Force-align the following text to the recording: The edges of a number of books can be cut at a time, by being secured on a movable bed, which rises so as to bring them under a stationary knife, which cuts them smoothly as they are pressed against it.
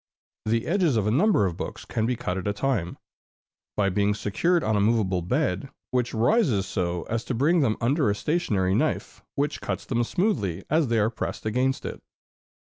The 0.47 0.65
edges 0.65 0.97
of 0.97 1.05
a 1.05 1.11
number 1.11 1.45
of 1.45 1.55
books 1.57 1.85
can 1.85 2.07
be 2.07 2.15
cut 2.15 2.35
at 2.35 2.47
a 2.47 2.53
time, 2.53 2.97
by 3.77 3.89
being 3.89 4.15
secured 4.15 4.63
on 4.63 4.75
a 4.75 4.79
movable 4.81 5.21
bed, 5.21 5.69
which 5.91 6.11
rises 6.11 6.65
so 6.65 7.03
as 7.03 7.23
to 7.25 7.35
bring 7.35 7.59
them 7.59 7.77
under 7.79 8.09
a 8.09 8.15
stationary 8.15 8.73
knife, 8.73 9.21
which 9.35 9.61
cuts 9.61 9.85
them 9.85 10.03
smoothly 10.03 10.63
as 10.71 10.87
they 10.87 10.97
are 10.97 11.11
pressed 11.11 11.45
against 11.45 11.85
it. 11.85 12.01